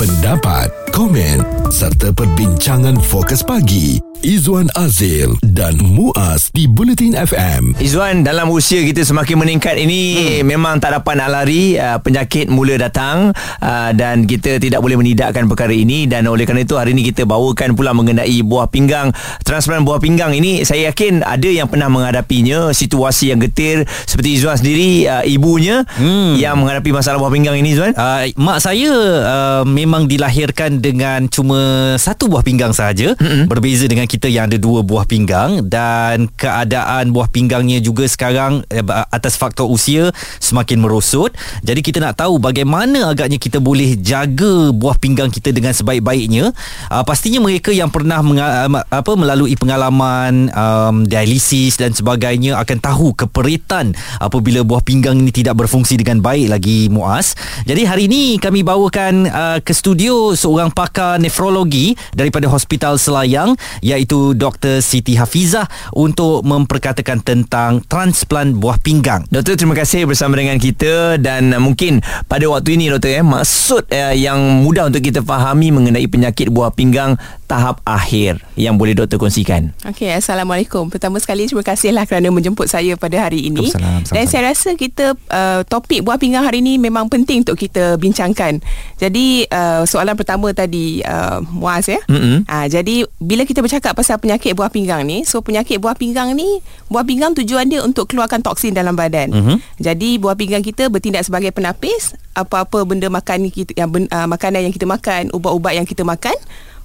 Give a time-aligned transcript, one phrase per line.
[0.00, 7.72] pendapat, komen serta perbincangan fokus pagi Izwan Azil dan Muaz di Bulletin FM.
[7.80, 10.44] Izwan, dalam usia kita semakin meningkat ini hmm.
[10.44, 13.32] memang tak dapat nak lari, uh, penyakit mula datang
[13.64, 17.24] uh, dan kita tidak boleh menidakkan perkara ini dan oleh kerana itu hari ini kita
[17.24, 19.08] bawakan pula mengenai buah pinggang,
[19.40, 24.60] transplant buah pinggang ini saya yakin ada yang pernah menghadapinya, situasi yang getir seperti Izwan
[24.60, 26.36] sendiri, uh, ibunya hmm.
[26.36, 27.96] yang menghadapi masalah buah pinggang ini Izwan.
[27.96, 28.92] Uh, mak saya
[29.24, 33.50] uh, memang dilahirkan dengan cuma satu buah pinggang sahaja, hmm.
[33.50, 38.84] berbeza dengan kita yang ada dua buah pinggang dan keadaan buah pinggangnya juga sekarang eh,
[39.10, 41.34] atas faktor usia semakin merosot.
[41.66, 46.52] Jadi kita nak tahu bagaimana agaknya kita boleh jaga buah pinggang kita dengan sebaik-baiknya.
[46.92, 53.16] Uh, pastinya mereka yang pernah menga- apa melalui pengalaman um, dialisis dan sebagainya akan tahu
[53.16, 57.32] keperitan apabila buah pinggang ini tidak berfungsi dengan baik lagi Muaz.
[57.64, 64.36] Jadi hari ini kami bawakan uh, ke studio seorang pakar nefrologi daripada Hospital Selayang iaitu
[64.36, 64.84] Dr.
[64.84, 65.64] Siti Hafizah
[65.96, 69.24] untuk memperkatakan tentang transplant buah pinggang.
[69.32, 74.12] Doktor terima kasih bersama dengan kita dan mungkin pada waktu ini doktor eh maksud uh,
[74.12, 77.16] yang mudah untuk kita fahami mengenai penyakit buah pinggang
[77.48, 79.72] tahap akhir yang boleh doktor kongsikan.
[79.88, 80.92] Okey, Assalamualaikum.
[80.92, 83.72] Pertama sekali terima kasihlah kerana menjemput saya pada hari ini.
[83.72, 87.98] Salam, Dan saya rasa kita uh, topik buah pinggang hari ini memang penting untuk kita
[87.98, 88.62] bincangkan.
[89.02, 92.00] Jadi uh, soalan pertama tadi uh, Muaz ya.
[92.06, 92.48] Mm-hmm.
[92.48, 96.62] Uh, jadi bila kita bercakap pasal penyakit buah pinggang ni, so penyakit buah pinggang ni,
[96.88, 99.30] buah pinggang tujuan dia untuk keluarkan toksin dalam badan.
[99.30, 99.56] Mm-hmm.
[99.82, 104.74] Jadi buah pinggang kita bertindak sebagai penapis apa-apa benda makan kita yang uh, makanan yang
[104.74, 106.36] kita makan, ubat-ubat yang kita makan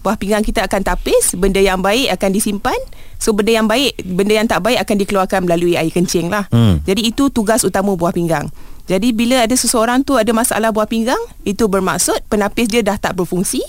[0.06, 2.78] buah pinggang kita akan tapis benda yang baik akan disimpan
[3.18, 6.86] so benda yang baik benda yang tak baik akan dikeluarkan melalui air kencing lah hmm.
[6.86, 8.46] jadi itu tugas utama buah pinggang
[8.86, 13.18] jadi bila ada seseorang tu ada masalah buah pinggang itu bermaksud penapis dia dah tak
[13.18, 13.62] berfungsi.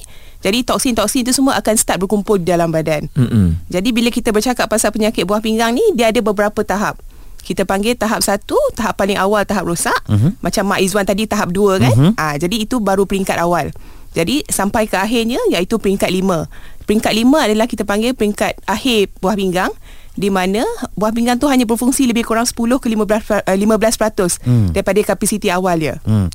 [0.45, 3.09] Jadi toksin-toksin itu semua akan start berkumpul di dalam badan.
[3.17, 7.01] Mm jadi bila kita bercakap pasal penyakit buah pinggang ni dia ada beberapa tahap.
[7.41, 9.97] Kita panggil tahap satu tahap paling awal tahap rosak.
[10.07, 10.31] Mm-hmm.
[10.45, 11.95] macam Mak Izwan tadi tahap dua kan?
[11.97, 12.13] Mm-hmm.
[12.21, 13.73] ha, jadi itu baru peringkat awal.
[14.13, 16.49] Jadi sampai ke akhirnya iaitu peringkat lima.
[16.85, 19.73] Peringkat lima adalah kita panggil peringkat akhir buah pinggang
[20.17, 20.65] di mana
[20.97, 24.69] buah pinggang tu hanya berfungsi lebih kurang 10 ke 15 15% hmm.
[24.73, 25.95] daripada kapasiti awal dia.
[26.03, 26.33] Hmm.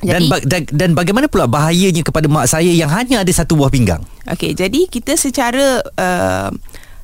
[0.00, 3.68] Dan, jadi, dan dan bagaimana pula bahayanya kepada mak saya yang hanya ada satu buah
[3.74, 4.00] pinggang?
[4.30, 6.48] Okey, jadi kita secara uh,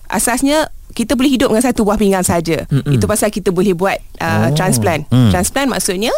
[0.06, 2.66] asasnya kita boleh hidup dengan satu buah pinggang saja.
[2.66, 4.58] Itu pasal kita boleh buat uh, oh.
[4.58, 5.06] transplant.
[5.10, 5.30] Hmm.
[5.30, 6.10] Transplant maksudnya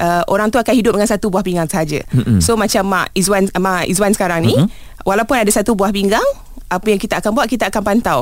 [0.00, 2.00] uh, orang tu akan hidup dengan satu buah pinggang saja.
[2.40, 5.04] So macam Mak Izwan Mak Izwan sekarang ni, mm-hmm.
[5.04, 6.24] walaupun ada satu buah pinggang,
[6.68, 8.20] apa yang kita akan buat kita akan pantau.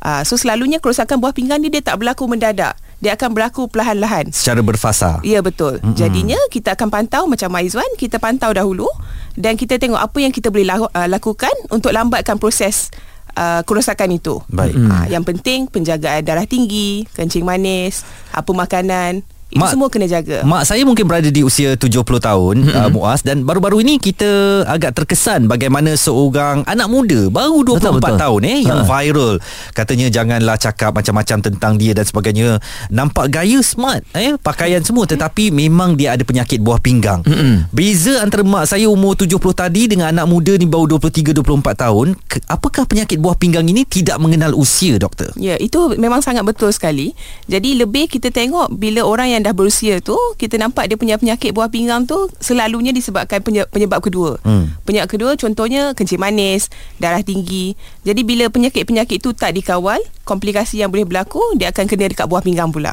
[0.00, 2.74] Uh, so selalunya kerosakan buah pinggang ni dia tak berlaku mendadak.
[3.00, 4.32] Dia akan berlaku perlahan-lahan.
[4.32, 5.20] Secara berfasa.
[5.24, 5.80] Ya betul.
[5.80, 5.96] Mm-hmm.
[5.96, 8.88] Jadinya kita akan pantau macam Mak Izwan, kita pantau dahulu
[9.36, 12.92] dan kita tengok apa yang kita boleh uh, lakukan untuk lambatkan proses
[13.30, 14.42] Uh, kerosakan itu.
[14.50, 14.74] Baik.
[14.74, 18.02] Uh, yang penting penjagaan darah tinggi, kencing manis,
[18.34, 20.46] apa makanan, itu mak, semua kena jaga.
[20.46, 22.86] Mak saya mungkin berada di usia 70 tahun mm-hmm.
[22.86, 27.92] uh, Muaz dan baru-baru ini kita agak terkesan bagaimana seorang anak muda baru 24 betul,
[27.98, 28.18] betul.
[28.22, 28.86] tahun eh yang ha.
[28.86, 29.34] viral
[29.74, 32.62] katanya janganlah cakap macam-macam tentang dia dan sebagainya.
[32.94, 37.26] Nampak gaya smart eh pakaian semua tetapi memang dia ada penyakit buah pinggang.
[37.26, 37.74] Mm-hmm.
[37.74, 42.06] Beza antara mak saya umur 70 tadi dengan anak muda ni baru 23 24 tahun,
[42.28, 45.32] ke, apakah penyakit buah pinggang ini tidak mengenal usia doktor?
[45.34, 47.16] Ya, itu memang sangat betul sekali.
[47.50, 51.16] Jadi lebih kita tengok bila orang yang yang dah berusia tu kita nampak dia punya
[51.16, 54.36] penyakit buah pinggang tu selalunya disebabkan penyebab kedua.
[54.44, 54.76] Hmm.
[54.84, 56.68] Penyebab kedua contohnya kencing manis,
[57.00, 57.72] darah tinggi.
[58.04, 59.96] Jadi bila penyakit-penyakit tu tak dikawal,
[60.28, 62.92] komplikasi yang boleh berlaku dia akan kena dekat buah pinggang pula.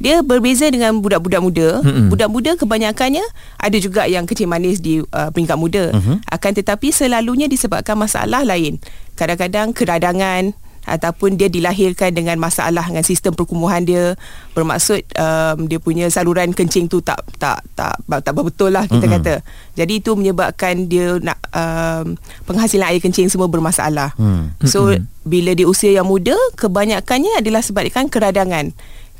[0.00, 1.68] Dia berbeza dengan budak-budak muda.
[1.84, 2.08] Mm-hmm.
[2.08, 3.26] Budak muda kebanyakannya
[3.60, 5.92] ada juga yang kecil manis di uh, peringkat muda.
[5.92, 6.16] Mm-hmm.
[6.24, 8.80] Akan tetapi selalunya disebabkan masalah lain.
[9.20, 10.56] Kadang-kadang keradangan,
[10.90, 14.18] ataupun dia dilahirkan dengan masalah dengan sistem perkumuhan dia.
[14.52, 19.14] Bermaksud um, dia punya saluran kencing tu tak tak tak tak betul lah kita mm-hmm.
[19.22, 19.34] kata.
[19.78, 22.18] Jadi itu menyebabkan dia nak um,
[22.50, 24.12] penghasilan air kencing semua bermasalah.
[24.18, 24.66] Mm-hmm.
[24.66, 24.90] so
[25.22, 28.72] bila di usia yang muda kebanyakannya adalah sebabkan keradangan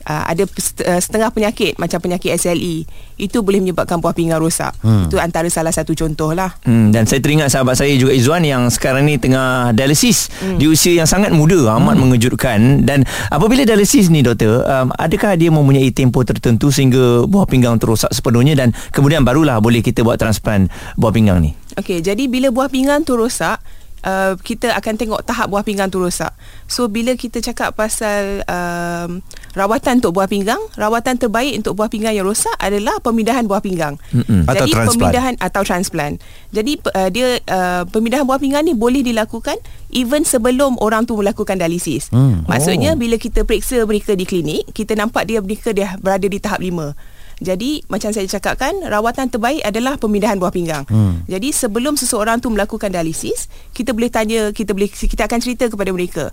[0.06, 2.84] uh, ada uh, setengah penyakit macam penyakit SLE
[3.20, 4.72] itu boleh menyebabkan buah pinggang rosak.
[4.80, 5.08] Hmm.
[5.08, 6.56] Itu antara salah satu contoh lah.
[6.64, 10.56] Hmm, dan saya teringat sahabat saya juga Izzuan yang sekarang ni tengah dialisis hmm.
[10.56, 12.00] di usia yang sangat muda amat hmm.
[12.00, 12.58] mengejutkan
[12.88, 18.12] dan apabila dialisis ni doktor um, adakah dia mempunyai tempoh tertentu sehingga buah pinggang terosak
[18.12, 21.52] sepenuhnya dan kemudian barulah boleh kita buat transplant buah pinggang ni.
[21.78, 23.62] Okey, jadi bila buah pinggang tu rosak
[24.04, 26.32] uh, kita akan tengok tahap buah pinggang tu rosak.
[26.66, 29.20] So bila kita cakap pasal um,
[29.56, 33.98] rawatan untuk buah pinggang, rawatan terbaik untuk buah pinggang yang rosak adalah pemindahan buah pinggang.
[34.46, 34.90] Atau Jadi transplant.
[34.96, 36.14] pemindahan atau transplant.
[36.50, 39.56] Jadi uh, dia uh, pemindahan buah pinggang ni boleh dilakukan
[39.90, 42.08] even sebelum orang tu melakukan dialisis.
[42.14, 42.46] Hmm.
[42.46, 42.98] Maksudnya Oh.
[42.98, 47.19] bila kita periksa mereka di klinik, kita nampak dia mereka dia berada di tahap 5.
[47.40, 50.84] Jadi macam saya cakapkan rawatan terbaik adalah pemindahan buah pinggang.
[50.86, 51.24] Hmm.
[51.24, 55.90] Jadi sebelum seseorang tu melakukan dialisis, kita boleh tanya, kita boleh kita akan cerita kepada
[55.90, 56.28] mereka.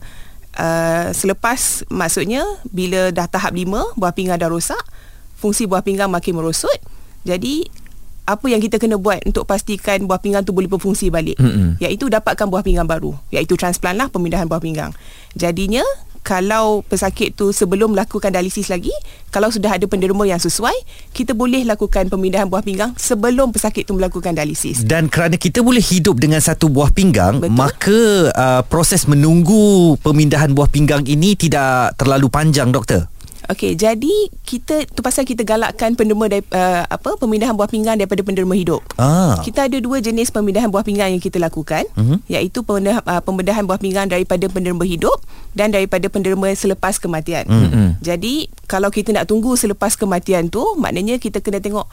[0.57, 2.43] Uh, selepas maksudnya
[2.73, 4.83] bila dah tahap 5 buah pinggang dah rosak,
[5.39, 6.75] fungsi buah pinggang makin merosot.
[7.23, 7.87] Jadi
[8.27, 11.79] apa yang kita kena buat untuk pastikan buah pinggang tu boleh berfungsi balik Mm-mm.
[11.79, 14.91] iaitu dapatkan buah pinggang baru iaitu transplant lah pemindahan buah pinggang
[15.31, 15.79] jadinya
[16.27, 18.91] kalau pesakit tu sebelum melakukan dialisis lagi
[19.31, 20.75] kalau sudah ada penderma yang sesuai
[21.15, 25.79] kita boleh lakukan pemindahan buah pinggang sebelum pesakit tu melakukan dialisis Dan kerana kita boleh
[25.79, 27.55] hidup dengan satu buah pinggang, Betul.
[27.55, 28.01] maka
[28.33, 33.07] uh, proses menunggu pemindahan buah pinggang ini tidak terlalu panjang, doktor.
[33.47, 34.11] Okey, jadi
[34.43, 38.83] kita tu pasal kita galakkan penderma dari, uh, apa pemindahan buah pinggang daripada penderma hidup.
[38.99, 39.39] Ah.
[39.39, 42.27] Kita ada dua jenis pemindahan buah pinggang yang kita lakukan, Mhm.
[42.27, 45.15] iaitu pemindahan, uh, pembedahan buah pinggang daripada penderma hidup
[45.55, 47.47] dan daripada penderma selepas kematian.
[47.47, 48.03] Mhm.
[48.03, 51.87] Jadi kalau kita nak tunggu selepas kematian tu, maknanya kita kena tengok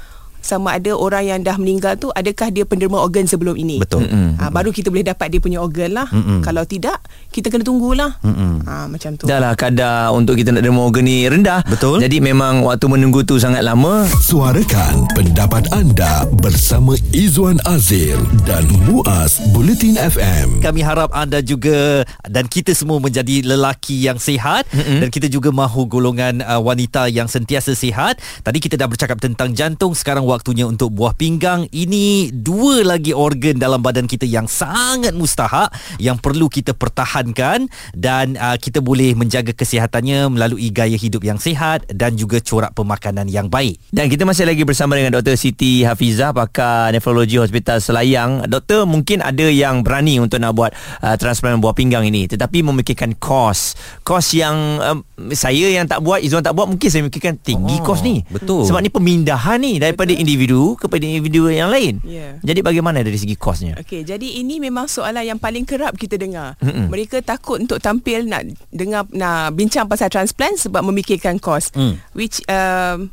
[0.44, 3.80] sama ada orang yang dah meninggal tu adakah dia penderma organ sebelum ini.
[3.80, 4.04] Betul.
[4.12, 6.06] Ha, baru kita boleh dapat dia punya organ lah.
[6.12, 6.44] Mm-mm.
[6.44, 7.00] Kalau tidak,
[7.32, 8.20] kita kena tunggulah.
[8.20, 8.60] Mm-mm.
[8.68, 9.24] Ha, macam tu.
[9.24, 11.64] Dah lah kadar untuk kita nak derma organ ni rendah.
[11.64, 12.04] Betul.
[12.04, 14.04] Jadi memang waktu menunggu tu sangat lama.
[14.20, 20.60] Suarakan pendapat anda bersama Izwan Azil dan Muaz Bulletin FM.
[20.60, 25.00] Kami harap anda juga dan kita semua menjadi lelaki yang sihat mm-hmm.
[25.00, 28.20] dan kita juga mahu golongan uh, wanita yang sentiasa sihat.
[28.44, 31.70] Tadi kita dah bercakap tentang jantung, sekarang waktunya untuk buah pinggang.
[31.70, 35.70] Ini dua lagi organ dalam badan kita yang sangat mustahak
[36.02, 41.86] yang perlu kita pertahankan dan uh, kita boleh menjaga kesihatannya melalui gaya hidup yang sihat
[41.86, 43.78] dan juga corak pemakanan yang baik.
[43.94, 45.38] Dan kita masih lagi bersama dengan Dr.
[45.38, 48.50] Siti Hafizah pakar nefrologi Hospital Selayang.
[48.50, 53.14] Doktor mungkin ada yang berani untuk nak buat uh, transplant buah pinggang ini tetapi memikirkan
[53.16, 53.78] kos.
[54.02, 54.98] Kos yang um,
[55.30, 58.24] saya yang tak buat, Izwan tak buat mungkin saya memikirkan tinggi Oh, kos ni.
[58.26, 58.64] betul.
[58.64, 62.00] Sebab ni pemindahan ni daripada individu kepada individu yang lain.
[62.00, 62.40] Ya.
[62.40, 63.76] Jadi bagaimana dari segi kosnya?
[63.76, 66.56] Okey, jadi ini memang soalan yang paling kerap kita dengar.
[66.64, 66.88] Mm-mm.
[66.88, 71.68] Mereka takut untuk tampil nak dengar nak bincang pasal transplant sebab memikirkan kos.
[71.76, 71.94] Mm.
[72.16, 73.12] Which um,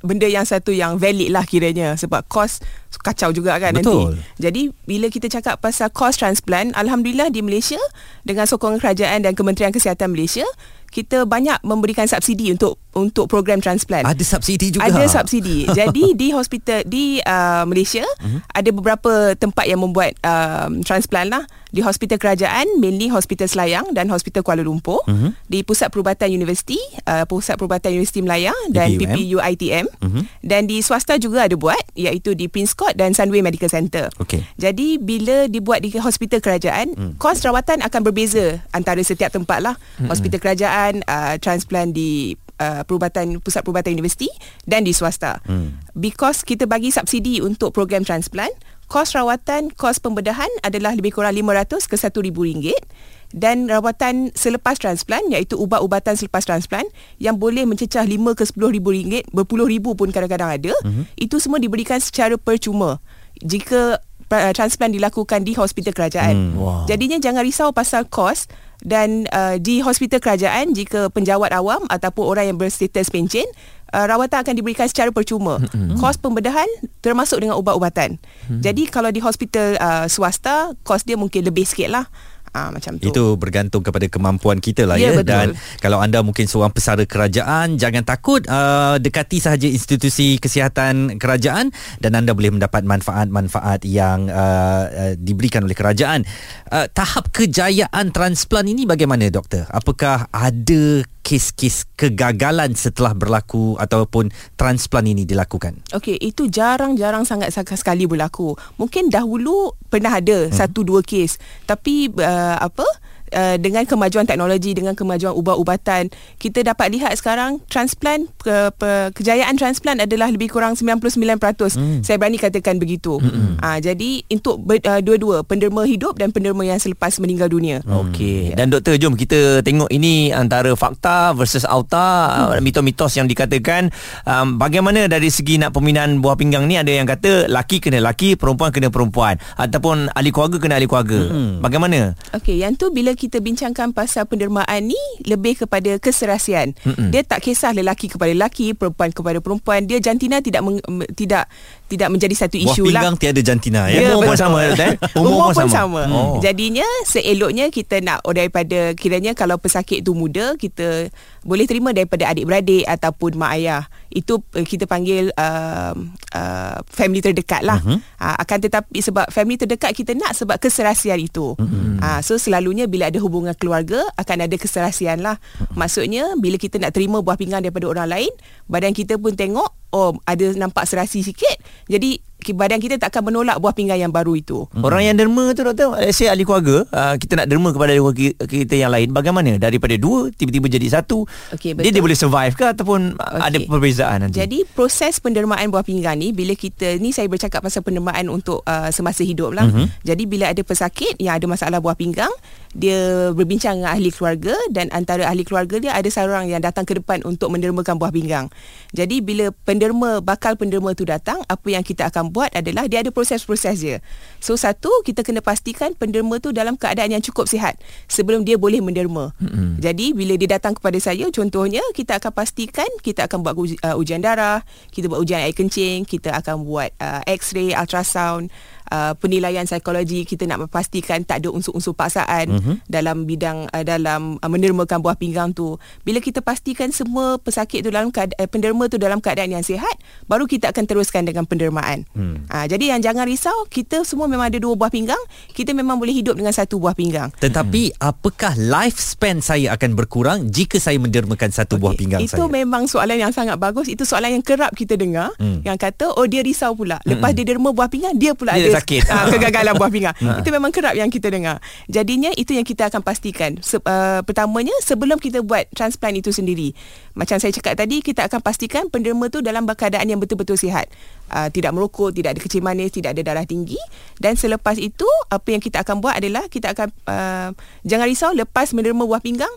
[0.00, 2.64] benda yang satu yang valid lah kiranya sebab kos
[3.00, 4.16] kacau juga kan Betul.
[4.16, 4.40] nanti.
[4.40, 7.80] Jadi bila kita cakap pasal kos transplant, alhamdulillah di Malaysia
[8.24, 10.44] dengan sokongan kerajaan dan Kementerian Kesihatan Malaysia,
[10.90, 14.06] kita banyak memberikan subsidi untuk untuk program transplant.
[14.06, 14.86] Ada subsidi juga.
[14.90, 15.66] Ada subsidi.
[15.78, 18.40] Jadi di hospital di uh, Malaysia uh-huh.
[18.50, 21.44] ada beberapa tempat yang membuat um, transplant lah.
[21.70, 25.06] Di hospital kerajaan mainly hospital Selayang dan hospital Kuala Lumpur.
[25.06, 25.30] Uh-huh.
[25.46, 28.98] Di Pusat Perubatan Universiti, uh, Pusat Perubatan Universiti Melaya dan.
[29.00, 29.86] PPU ITM.
[30.02, 30.22] Uh-huh.
[30.42, 34.10] Dan di swasta juga ada buat iaitu di Prince Court dan Sunway Medical Center.
[34.18, 34.42] Okey.
[34.58, 37.12] Jadi bila dibuat di hospital kerajaan, hmm.
[37.16, 39.74] kos rawatan akan berbeza antara setiap tempat lah.
[39.96, 40.10] Hmm.
[40.10, 44.28] Hospital kerajaan, uh, transplant di uh, perubatan pusat perubatan universiti
[44.68, 45.40] dan di swasta.
[45.48, 45.80] Hmm.
[45.96, 48.52] Because kita bagi subsidi untuk program transplant,
[48.86, 52.82] kos rawatan, kos pembedahan adalah lebih kurang 500 ke 1000 ringgit
[53.30, 56.86] dan rawatan selepas transplant iaitu ubat-ubatan selepas transplant
[57.22, 61.14] yang boleh mencecah 5 ke 10 ribu ringgit berpuluh ribu pun kadang-kadang ada mm-hmm.
[61.14, 62.98] itu semua diberikan secara percuma
[63.38, 64.02] jika
[64.38, 66.86] uh, transplant dilakukan di hospital kerajaan Hmm, wow.
[66.86, 68.46] jadinya jangan risau pasal kos
[68.80, 73.44] dan uh, di hospital kerajaan jika penjawat awam ataupun orang yang berstatus pencen
[73.92, 75.60] uh, rawatan akan diberikan secara percuma.
[75.60, 76.00] Mm-hmm.
[76.00, 76.66] Kos pembedahan
[77.04, 78.16] termasuk dengan ubat-ubatan.
[78.16, 78.60] Mm-hmm.
[78.64, 82.06] Jadi kalau di hospital uh, swasta kos dia mungkin lebih sikit lah.
[82.50, 83.08] Uh, macam tu.
[83.10, 85.30] Itu bergantung kepada kemampuan kita lah Ya, ya, betul.
[85.30, 85.46] dan
[85.78, 91.70] kalau anda mungkin seorang pesara kerajaan jangan takut uh, dekati sahaja institusi kesihatan kerajaan
[92.02, 96.26] dan anda boleh mendapat manfaat-manfaat yang uh, uh, diberikan oleh kerajaan.
[96.66, 99.70] Uh, tahap kejayaan transplant ini bagaimana doktor?
[99.70, 105.78] Apakah ada kes-kes kegagalan setelah berlaku ataupun transplant ini dilakukan?
[105.94, 108.56] Okey, itu jarang-jarang sangat sekali berlaku.
[108.80, 110.54] Mungkin dahulu pernah ada hmm.
[110.56, 111.36] satu dua kes,
[111.68, 112.86] tapi uh, apa?
[113.34, 119.54] Uh, dengan kemajuan teknologi dengan kemajuan ubat-ubatan kita dapat lihat sekarang transplant ke, pe, kejayaan
[119.56, 122.00] transplant adalah lebih kurang 99% hmm.
[122.02, 123.62] saya berani katakan begitu hmm.
[123.62, 128.52] uh, jadi untuk ber, uh, dua-dua penderma hidup dan penderma yang selepas meninggal dunia okey
[128.52, 128.58] yeah.
[128.58, 132.62] dan doktor jom kita tengok ini antara fakta versus auta hmm.
[132.62, 133.90] mitos-mitos yang dikatakan
[134.26, 138.34] um, bagaimana dari segi nak pemindahan buah pinggang ni ada yang kata laki kena laki
[138.34, 141.62] perempuan kena perempuan ataupun ahli keluarga kena ahli keluarga hmm.
[141.62, 144.96] bagaimana okey yang tu bila kita bincangkan pasal pendermaan ni
[145.28, 147.12] lebih kepada keserasian hmm.
[147.12, 150.80] dia tak kisah lelaki kepada lelaki perempuan kepada perempuan dia jantina tidak meng,
[151.12, 151.44] tidak
[151.90, 152.70] tidak menjadi satu isu lah.
[152.70, 154.14] Buah pinggang tiada jantina ya.
[154.14, 154.94] Umur pun sama eh?
[155.18, 155.74] Umur, pun sama.
[155.74, 156.02] sama.
[156.06, 156.38] Oh.
[156.38, 161.10] Jadinya seeloknya kita nak oh, daripada kiranya kalau pesakit tu muda kita
[161.42, 163.82] boleh terima daripada adik-beradik ataupun mak ayah.
[164.06, 165.98] Itu uh, kita panggil uh,
[166.30, 167.82] uh, family terdekat lah.
[167.82, 167.98] Uh-huh.
[168.22, 171.58] Uh, akan tetapi sebab family terdekat kita nak sebab keserasian itu.
[171.58, 171.98] Uh-huh.
[171.98, 175.42] Uh, so selalunya bila ada hubungan keluarga akan ada keserasian lah.
[175.74, 178.32] Maksudnya bila kita nak terima buah pinggang daripada orang lain,
[178.70, 181.58] badan kita pun tengok oh ada nampak serasi sikit
[181.90, 182.18] jadi
[182.48, 184.64] badan kita tak akan menolak buah pinggang yang baru itu.
[184.72, 184.82] Hmm.
[184.82, 188.28] Orang yang derma tu doktor, saya ahli keluarga, uh, kita nak derma kepada ahli keluarga
[188.48, 189.08] kita yang lain.
[189.12, 191.28] Bagaimana daripada dua tiba-tiba jadi satu?
[191.52, 193.40] Okay, Dia dia boleh survive ke ataupun okay.
[193.44, 194.40] ada perbezaan nanti?
[194.40, 198.88] Jadi proses pendermaan buah pinggang ni bila kita ni saya bercakap pasal pendermaan untuk uh,
[198.88, 199.68] semasa hidup lah.
[199.68, 199.86] Uh-huh.
[200.02, 202.32] Jadi bila ada pesakit yang ada masalah buah pinggang,
[202.72, 206.96] dia berbincang dengan ahli keluarga dan antara ahli keluarga dia ada seorang yang datang ke
[206.96, 208.46] depan untuk mendermakan buah pinggang.
[208.94, 213.08] Jadi bila penderma bakal penderma tu datang, apa yang kita akan buat adalah dia ada
[213.08, 214.04] proses-proses dia.
[214.36, 218.84] So satu kita kena pastikan penderma tu dalam keadaan yang cukup sihat sebelum dia boleh
[218.84, 219.32] menderma.
[219.40, 219.80] Mm-hmm.
[219.80, 224.20] Jadi bila dia datang kepada saya contohnya kita akan pastikan kita akan buat uh, ujian
[224.20, 224.60] darah,
[224.92, 228.52] kita buat ujian air kencing, kita akan buat uh, x-ray, ultrasound
[228.90, 232.76] uh, penilaian psikologi kita nak memastikan tak ada unsur-unsur paksaan uh-huh.
[232.90, 237.88] dalam bidang uh, dalam uh, mendermakan buah pinggang tu bila kita pastikan semua pesakit tu
[237.94, 239.94] dalam keadaan, uh, penderma tu dalam keadaan yang sihat
[240.26, 242.50] baru kita akan teruskan dengan pendermaan hmm.
[242.50, 245.20] uh, jadi yang jangan risau kita semua memang ada dua buah pinggang
[245.54, 248.02] kita memang boleh hidup dengan satu buah pinggang tetapi hmm.
[248.02, 251.82] apakah lifespan saya akan berkurang jika saya mendermakan satu okay.
[251.82, 254.98] buah pinggang itu saya itu memang soalan yang sangat bagus itu soalan yang kerap kita
[254.98, 255.62] dengar hmm.
[255.62, 257.36] yang kata oh dia risau pula lepas hmm.
[257.38, 259.02] dia derma buah pinggang dia pula dia ada sakit.
[259.06, 260.16] Uh, kegagalan buah pinggang.
[260.20, 260.44] Ha.
[260.44, 261.64] Itu memang kerap yang kita dengar.
[261.88, 263.56] Jadinya itu yang kita akan pastikan.
[263.64, 266.76] Se- uh, pertamanya sebelum kita buat transplant itu sendiri.
[267.16, 270.92] Macam saya cakap tadi, kita akan pastikan penderma tu dalam keadaan yang betul-betul sihat.
[271.32, 273.80] Uh, tidak merokok, tidak ada kecil manis, tidak ada darah tinggi.
[274.20, 277.50] Dan selepas itu, apa yang kita akan buat adalah kita akan uh,
[277.88, 279.52] jangan risau lepas menerima buah pinggang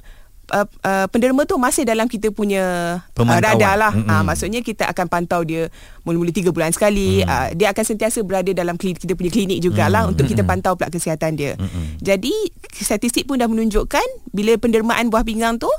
[0.52, 3.94] uh, uh, penderma tu masih dalam kita punya uh, radar lah.
[3.94, 4.12] Mm-hmm.
[4.12, 5.72] Uh, maksudnya kita akan pantau dia
[6.04, 7.24] mula-mula 3 bulan sekali.
[7.24, 7.30] Mm.
[7.30, 10.12] Uh, dia akan sentiasa berada dalam klinik, kita punya klinik jugalah mm.
[10.16, 11.54] untuk kita pantau pula kesihatan dia.
[11.56, 12.04] Mm-hmm.
[12.04, 12.34] Jadi
[12.76, 15.70] statistik pun dah menunjukkan bila pendermaan buah pinggang tu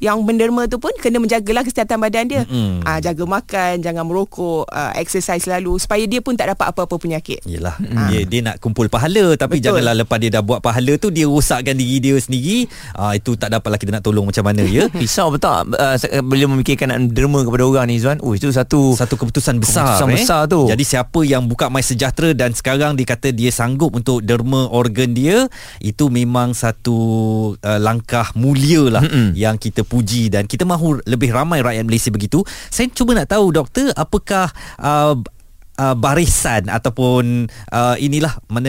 [0.00, 2.42] yang menderma tu pun kena menjagalah kesihatan badan dia.
[2.48, 2.88] Mm-hmm.
[2.88, 7.44] Uh, jaga makan, jangan merokok, uh, exercise selalu supaya dia pun tak dapat apa-apa penyakit.
[7.44, 8.08] Yalah, uh.
[8.08, 9.76] dia dia nak kumpul pahala tapi Betul.
[9.78, 12.66] janganlah lepas dia dah buat pahala tu dia rosakkan diri dia sendiri.
[12.96, 14.88] Uh, itu tak dapatlah kita nak tolong macam mana ya.
[15.00, 18.18] Pisau betul uh, bila memikirkan nak derma kepada orang ni Zuan.
[18.24, 20.00] Oh itu satu satu keputusan besar.
[20.00, 20.14] Keputusan eh?
[20.16, 20.64] besar tu.
[20.64, 25.50] Jadi siapa yang buka My Sejahtera dan sekarang dikata dia sanggup untuk derma organ dia,
[25.84, 26.96] itu memang satu
[27.60, 29.36] uh, langkah mulia lah Mm-mm.
[29.36, 32.46] yang kita puji dan kita mahu lebih ramai rakyat Malaysia begitu.
[32.70, 35.18] Saya cuba nak tahu doktor apakah uh,
[35.80, 38.68] Uh, barisan ataupun uh, inilah mana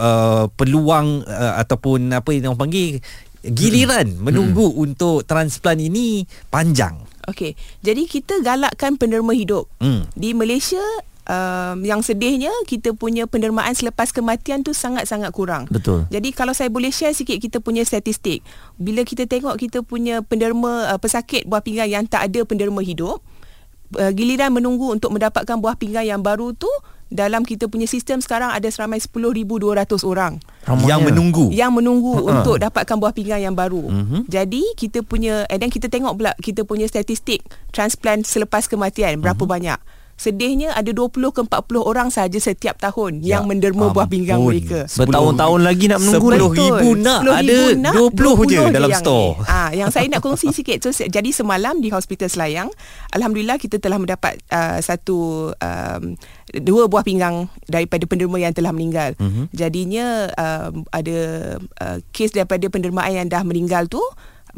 [0.00, 3.04] uh, peluang uh, ataupun apa yang orang panggil
[3.44, 4.24] giliran hmm.
[4.24, 4.80] menunggu hmm.
[4.80, 7.04] untuk transplant ini panjang.
[7.28, 7.52] Okey.
[7.84, 9.68] Jadi kita galakkan penderma hidup.
[9.76, 10.08] Hmm.
[10.16, 10.80] Di Malaysia
[11.28, 15.68] um, yang sedihnya kita punya pendermaan selepas kematian tu sangat-sangat kurang.
[15.68, 16.08] Betul.
[16.08, 18.42] Jadi kalau saya boleh share sikit kita punya statistik.
[18.80, 23.20] Bila kita tengok kita punya penderma uh, pesakit buah pinggang yang tak ada penderma hidup,
[24.00, 26.68] uh, giliran menunggu untuk mendapatkan buah pinggang yang baru tu
[27.08, 29.48] dalam kita punya sistem sekarang ada seramai 10,200
[30.04, 30.36] orang
[30.68, 30.88] Ramanya.
[30.92, 32.32] yang menunggu yang menunggu uh-huh.
[32.36, 33.88] untuk dapatkan buah pinggang yang baru.
[33.88, 34.28] Uh-huh.
[34.28, 37.40] Jadi kita punya dan kita tengok pula kita punya statistik
[37.72, 39.48] transplant selepas kematian berapa uh-huh.
[39.48, 39.80] banyak
[40.18, 44.90] sedihnya ada 20 ke 40 orang saja setiap tahun ya, yang menderma buah pinggang mereka.
[44.90, 49.02] Bertahun-tahun lagi nak menunggu 10 ribu nak 10 ada nak, 20, 20 je dalam yang
[49.02, 49.30] store.
[49.46, 52.68] Ah, yang saya nak kongsi sikit so, jadi semalam di Hospital Selayang
[53.14, 56.02] alhamdulillah kita telah mendapat uh, satu um,
[56.50, 59.14] dua buah pinggang daripada penderma yang telah meninggal.
[59.22, 59.46] Uh-huh.
[59.54, 61.18] Jadinya um, ada
[61.78, 64.02] uh, kes daripada pendermaan yang dah meninggal tu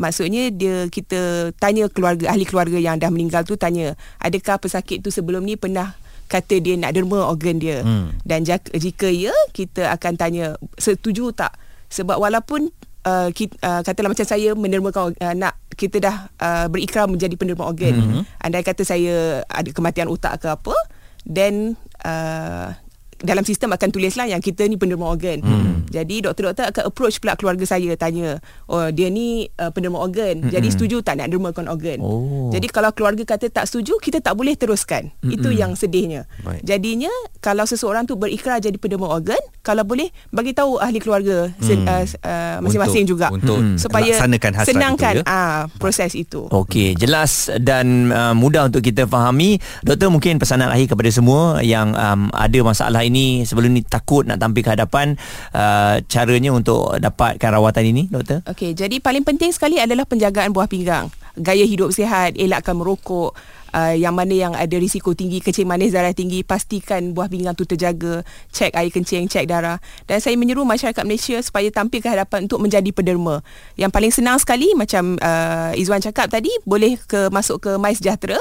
[0.00, 5.12] maksudnya dia kita tanya keluarga ahli keluarga yang dah meninggal tu tanya adakah pesakit tu
[5.12, 5.92] sebelum ni pernah
[6.32, 8.24] kata dia nak derma organ dia hmm.
[8.24, 11.52] dan jika ya kita akan tanya setuju tak
[11.90, 12.70] sebab walaupun
[13.04, 17.64] uh, kita, uh, katalah macam saya menermakan uh, nak kita dah uh, berikrar menjadi penerima
[17.64, 17.94] organ.
[17.96, 18.22] Mm-hmm.
[18.44, 20.76] Andai kata saya ada kematian otak ke apa,
[21.24, 22.76] then uh,
[23.20, 25.38] dalam sistem akan tulislah yang kita ni penerima organ.
[25.44, 25.84] Hmm.
[25.92, 30.34] Jadi doktor-doktor akan approach pula keluarga saya tanya, "Oh, dia ni uh, penerima organ.
[30.46, 30.50] Hmm.
[30.52, 32.48] Jadi setuju tak nak dermakan organ?" Oh.
[32.54, 35.12] Jadi kalau keluarga kata tak setuju, kita tak boleh teruskan.
[35.20, 35.34] Hmm.
[35.36, 36.24] Itu yang sedihnya.
[36.40, 36.64] Baik.
[36.64, 37.12] Jadinya
[37.44, 41.84] kalau seseorang tu berikrar jadi penerima organ, kalau boleh bagi tahu ahli keluarga hmm.
[41.84, 43.76] uh, uh, masing-masing untuk, juga untuk hmm.
[43.76, 44.14] supaya
[44.64, 45.24] senangkan itu, ya?
[45.28, 46.48] uh, proses itu.
[46.48, 49.60] Okey, jelas dan uh, mudah untuk kita fahami.
[49.84, 53.09] Doktor mungkin pesanan akhir kepada semua yang um, ada masalah ini
[53.42, 55.18] sebelum ni takut nak tampil ke hadapan
[55.52, 58.46] uh, caranya untuk dapatkan rawatan ini doktor?
[58.46, 61.10] Okey jadi paling penting sekali adalah penjagaan buah pinggang.
[61.38, 63.34] Gaya hidup sihat elakkan merokok
[63.74, 67.66] uh, yang mana yang ada risiko tinggi kencing manis darah tinggi pastikan buah pinggang tu
[67.66, 68.22] terjaga
[68.54, 72.62] cek air kencing cek darah dan saya menyeru masyarakat Malaysia supaya tampil ke hadapan untuk
[72.62, 73.42] menjadi pederma
[73.78, 78.38] yang paling senang sekali macam uh, Izwan cakap tadi boleh ke masuk ke My Sejahtera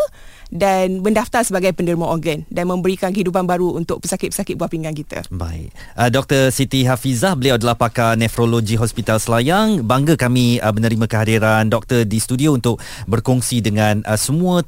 [0.49, 5.21] dan mendaftar sebagai penderma organ dan memberikan kehidupan baru untuk pesakit-pesakit buah pinggang kita.
[5.29, 5.69] Baik.
[5.93, 6.49] Uh, Dr.
[6.49, 9.85] Siti Hafizah, beliau adalah pakar nefrologi Hospital Selayang.
[9.85, 14.65] Bangga kami uh, menerima kehadiran doktor di studio untuk berkongsi dengan uh, semua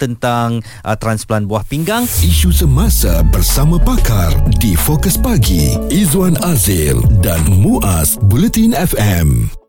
[0.52, 2.04] tentang uh, transplant buah pinggang.
[2.04, 9.61] Isu semasa bersama pakar di Fokus Pagi, Izwan Azil dan Muaz Bulletin FM.